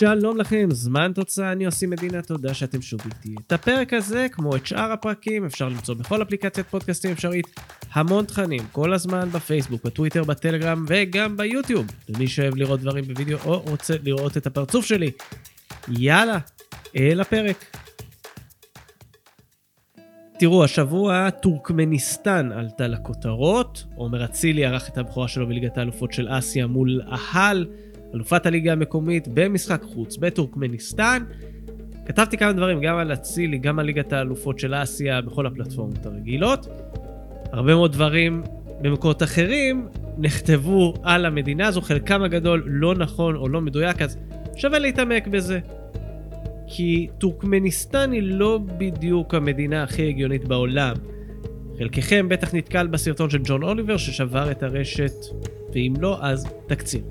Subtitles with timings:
[0.00, 3.34] שלום לכם, זמן תוצאה, אני עושה מדינה, תודה שאתם שוב איתי.
[3.46, 7.46] את הפרק הזה, כמו את שאר הפרקים, אפשר למצוא בכל אפליקציית פודקאסטים אפשרית.
[7.92, 11.86] המון תכנים, כל הזמן בפייסבוק, בטוויטר, בטלגרם וגם ביוטיוב.
[12.08, 15.10] למי שאוהב לראות דברים בווידאו או רוצה לראות את הפרצוף שלי.
[15.88, 16.38] יאללה,
[16.96, 17.76] אל הפרק.
[20.38, 23.84] תראו, השבוע טורקמניסטן עלתה לכותרות.
[23.94, 27.66] עומר אצילי ערך את הבכורה שלו בליגת האלופות של אסיה מול אהל.
[28.14, 31.22] אלופת הליגה המקומית במשחק חוץ בטורקמניסטן.
[32.06, 36.66] כתבתי כמה דברים גם על אצילי, גם על ליגת האלופות של אסיה בכל הפלטפורמות הרגילות.
[37.52, 38.42] הרבה מאוד דברים
[38.82, 44.18] במקורות אחרים נכתבו על המדינה הזו, חלקם הגדול לא נכון או לא מדויק, אז
[44.56, 45.60] שווה להתעמק בזה.
[46.66, 50.96] כי טורקמניסטן היא לא בדיוק המדינה הכי הגיונית בעולם.
[51.78, 55.12] חלקכם בטח נתקל בסרטון של ג'ון אוליבר ששבר את הרשת,
[55.72, 57.02] ואם לא, אז תקציר.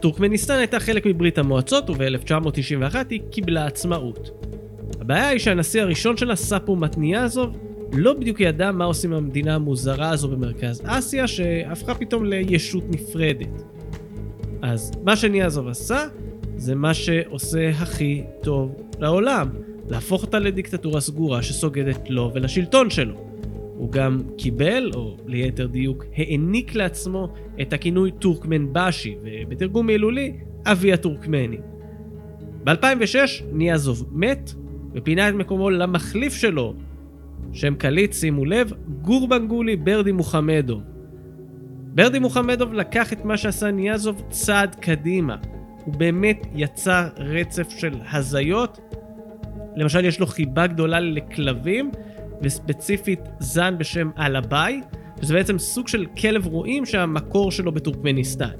[0.00, 4.44] טורקמניסטן הייתה חלק מברית המועצות וב-1991 היא קיבלה עצמאות.
[5.00, 7.56] הבעיה היא שהנשיא הראשון שלה, סאפו מתניאזוב,
[7.92, 13.62] לא בדיוק ידע מה עושים עם המדינה המוזרה הזו במרכז אסיה, שהפכה פתאום לישות נפרדת.
[14.62, 16.06] אז מה שניאזוב עשה,
[16.56, 19.48] זה מה שעושה הכי טוב לעולם,
[19.88, 23.27] להפוך אותה לדיקטטורה סגורה שסוגדת לו ולשלטון שלו.
[23.78, 30.32] הוא גם קיבל, או ליתר דיוק, העניק לעצמו את הכינוי טורקמן באשי, ובתרגום מילולי,
[30.66, 31.60] אבי הטורקמנים.
[32.64, 34.52] ב-2006 ניאזוב מת,
[34.94, 36.74] ופינה את מקומו למחליף שלו,
[37.52, 40.82] שם קליט, שימו לב, גורבנגולי ברדי מוחמדוב.
[41.94, 45.36] ברדי מוחמדוב לקח את מה שעשה ניאזוב צעד קדימה.
[45.84, 48.78] הוא באמת יצר רצף של הזיות.
[49.76, 51.90] למשל, יש לו חיבה גדולה לכלבים,
[52.42, 54.80] וספציפית זן בשם אלביי,
[55.22, 58.50] שזה בעצם סוג של כלב רועים שהמקור שלו בטורקמניסטן.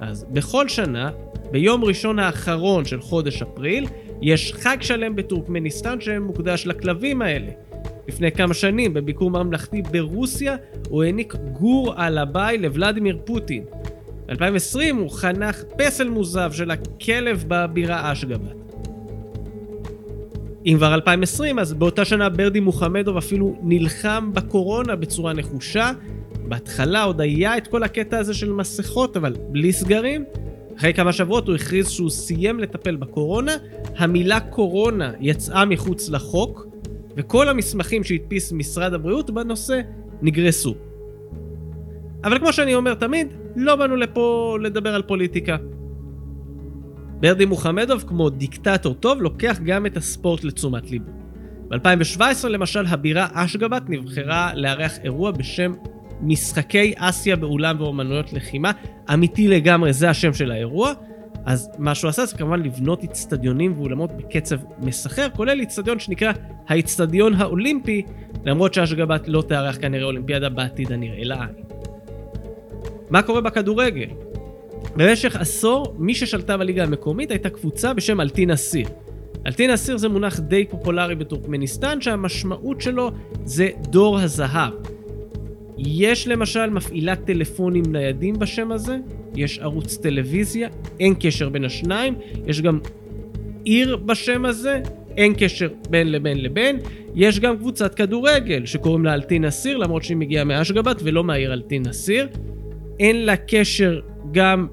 [0.00, 1.10] אז בכל שנה,
[1.50, 3.86] ביום ראשון האחרון של חודש אפריל,
[4.22, 7.50] יש חג שלם בטורקמניסטן שמוקדש לכלבים האלה.
[8.08, 10.56] לפני כמה שנים, בביקור ממלכתי ברוסיה,
[10.88, 13.64] הוא העניק גור אלביי לוולדימיר פוטין.
[14.28, 18.69] ב-2020 הוא חנך פסל מוזב של הכלב בבירה אשגבת.
[20.66, 25.90] אם כבר 2020, אז באותה שנה ברדי מוחמדוב אפילו נלחם בקורונה בצורה נחושה.
[26.48, 30.24] בהתחלה עוד היה את כל הקטע הזה של מסכות, אבל בלי סגרים.
[30.78, 33.52] אחרי כמה שבועות הוא הכריז שהוא סיים לטפל בקורונה,
[33.96, 36.66] המילה קורונה יצאה מחוץ לחוק,
[37.16, 39.80] וכל המסמכים שהדפיס משרד הבריאות בנושא
[40.22, 40.74] נגרסו.
[42.24, 45.56] אבל כמו שאני אומר תמיד, לא באנו לפה לדבר על פוליטיקה.
[47.20, 51.10] ברדי מוחמדוב, כמו דיקטטור טוב, לוקח גם את הספורט לתשומת ליבו.
[51.68, 55.72] ב-2017 למשל הבירה אשגבת נבחרה לארח אירוע בשם
[56.20, 58.72] משחקי אסיה באולם ואומנויות לחימה,
[59.12, 60.92] אמיתי לגמרי, זה השם של האירוע.
[61.44, 66.32] אז מה שהוא עשה זה כמובן לבנות אצטדיונים ואולמות בקצב מסחר, כולל אצטדיון שנקרא
[66.68, 68.02] האצטדיון האולימפי,
[68.44, 71.54] למרות שאשגבת לא תארח כנראה אולימפיאדה בעתיד הנראה לעין.
[73.10, 74.29] מה קורה בכדורגל?
[74.96, 78.88] במשך עשור, מי ששלטה בליגה המקומית הייתה קבוצה בשם אלטין אסיר.
[79.46, 83.10] אלטין אסיר זה מונח די פופולרי בטורקמניסטן, שהמשמעות שלו
[83.44, 84.72] זה דור הזהב.
[85.78, 88.96] יש למשל מפעילת טלפונים ניידים בשם הזה,
[89.34, 90.68] יש ערוץ טלוויזיה,
[91.00, 92.14] אין קשר בין השניים,
[92.46, 92.78] יש גם
[93.64, 94.80] עיר בשם הזה,
[95.16, 96.78] אין קשר בין לבין לבין,
[97.14, 101.86] יש גם קבוצת כדורגל שקוראים לה אלטין אסיר, למרות שהיא מגיעה מאשגבת ולא מהעיר אלטין
[101.86, 102.28] אסיר.
[103.00, 104.00] אין לה קשר
[104.32, 104.66] גם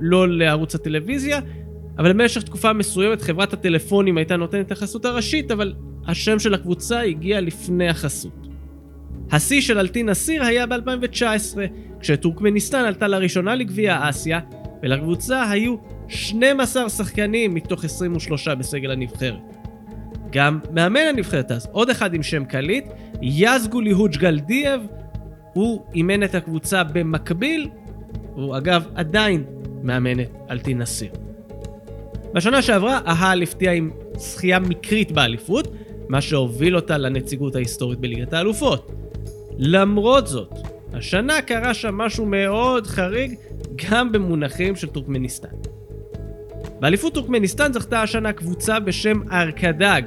[0.00, 1.40] לא לערוץ הטלוויזיה,
[1.98, 5.74] אבל במשך תקופה מסוימת חברת הטלפונים הייתה נותנת את החסות הראשית, אבל
[6.06, 8.48] השם של הקבוצה הגיע לפני החסות.
[9.30, 11.58] השיא של אלטין אסיר היה ב-2019,
[12.00, 14.40] כשטורקמניסטן עלתה לראשונה לגביע אסיה,
[14.82, 15.76] ולקבוצה היו
[16.08, 19.40] 12 שחקנים מתוך 23 בסגל הנבחרת.
[20.30, 22.84] גם מאמן הנבחרת אז, עוד אחד עם שם קליט,
[23.22, 24.80] יזגולי הוג'גלדייב,
[25.52, 27.68] הוא אימן את הקבוצה במקביל,
[28.34, 29.44] הוא אגב עדיין
[29.82, 31.10] מאמן את אלטין אסיר.
[32.34, 35.68] בשנה שעברה אהל הפתיע עם זכייה מקרית באליפות,
[36.08, 38.92] מה שהוביל אותה לנציגות ההיסטורית בליגת האלופות.
[39.58, 40.54] למרות זאת,
[40.92, 43.34] השנה קרה שם משהו מאוד חריג
[43.90, 45.48] גם במונחים של טורקמניסטן.
[46.80, 50.02] באליפות טורקמניסטן זכתה השנה קבוצה בשם ארקדג.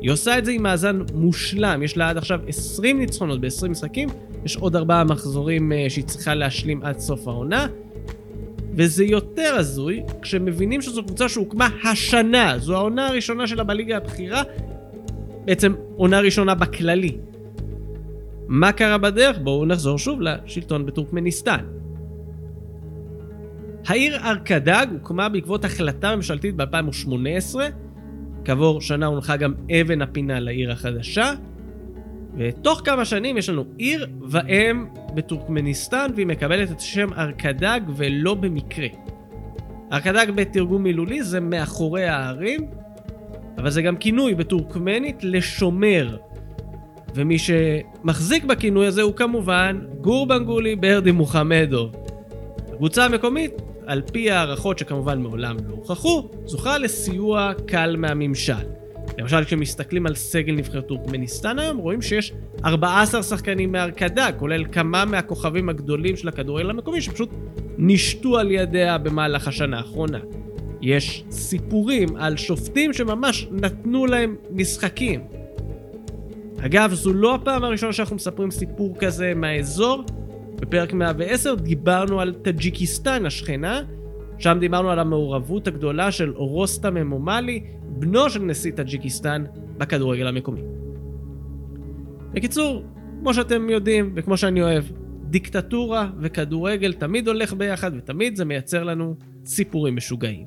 [0.00, 4.08] היא עושה את זה עם מאזן מושלם, יש לה עד עכשיו 20 ניצחונות ב-20 משחקים,
[4.44, 7.66] יש עוד 4 מחזורים uh, שהיא צריכה להשלים עד סוף העונה,
[8.76, 14.42] וזה יותר הזוי כשמבינים שזו קבוצה שהוקמה השנה, זו העונה הראשונה שלה בליגה הבכירה,
[15.44, 17.16] בעצם עונה ראשונה בכללי.
[18.48, 19.38] מה קרה בדרך?
[19.38, 21.64] בואו נחזור שוב לשלטון בטורקמניסטן.
[23.86, 27.56] העיר ארקדג הוקמה בעקבות החלטה ממשלתית ב-2018.
[28.44, 31.32] כעבור שנה הונחה גם אבן הפינה לעיר החדשה.
[32.36, 38.86] ותוך כמה שנים יש לנו עיר ואם בטורקמניסטן, והיא מקבלת את השם ארקדג ולא במקרה.
[39.92, 42.60] ארקדג בתרגום מילולי זה מאחורי הערים,
[43.58, 46.16] אבל זה גם כינוי בטורקמנית לשומר.
[47.14, 51.92] ומי שמחזיק בכינוי הזה הוא כמובן גורבנגולי ברדי מוחמדוב.
[52.72, 53.52] הקבוצה המקומית,
[53.86, 58.83] על פי הערכות שכמובן מעולם לא הוכחו, זוכה לסיוע קל מהממשל.
[59.18, 62.32] למשל כשמסתכלים על סגל נבחרת טורקמניסטן היום, רואים שיש
[62.64, 67.28] 14 שחקנים מהרקדה, כולל כמה מהכוכבים הגדולים של הכדורגל המקומי שפשוט
[67.78, 70.18] נשתו על ידיה במהלך השנה האחרונה.
[70.82, 75.20] יש סיפורים על שופטים שממש נתנו להם משחקים.
[76.66, 80.04] אגב, זו לא הפעם הראשונה שאנחנו מספרים סיפור כזה מהאזור.
[80.60, 83.82] בפרק 110 דיברנו על טאג'יקיסטן השכנה,
[84.38, 89.44] שם דיברנו על המעורבות הגדולה של רוסטם אמומלי, בנו של נשיא טאג'יקיסטן,
[89.78, 90.60] בכדורגל המקומי.
[92.32, 92.84] בקיצור,
[93.20, 94.84] כמו שאתם יודעים וכמו שאני אוהב,
[95.24, 100.46] דיקטטורה וכדורגל תמיד הולך ביחד ותמיד זה מייצר לנו סיפורים משוגעים.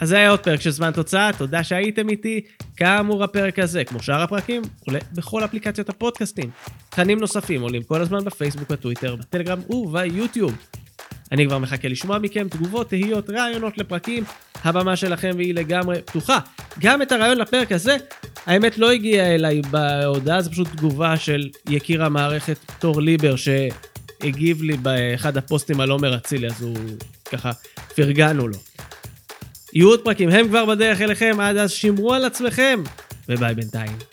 [0.00, 2.40] אז זה היה עוד פרק של זמן תוצאה, תודה שהייתם איתי.
[2.78, 6.50] כאמור הפרק הזה, כמו שאר הפרקים, עולה בכל אפליקציות הפודקאסטים.
[6.90, 10.56] תכנים נוספים עולים כל הזמן בפייסבוק, בטוויטר, בטלגרם וביוטיוב.
[11.32, 14.24] אני כבר מחכה לשמוע מכם תגובות, תהיות, רעיונות לפרקים.
[14.64, 16.38] הבמה שלכם והיא לגמרי פתוחה.
[16.78, 17.96] גם את הרעיון לפרק הזה,
[18.46, 24.76] האמת לא הגיע אליי בהודעה, זה פשוט תגובה של יקיר המערכת תור ליבר, שהגיב לי
[24.76, 26.76] באחד הפוסטים הלא מרצילי, אז הוא
[27.30, 27.50] ככה,
[27.94, 28.67] פרגנו לו.
[29.72, 32.82] יהיו עוד פרקים, הם כבר בדרך אליכם, עד אז שמרו על עצמכם,
[33.28, 34.07] וביי בינתיים.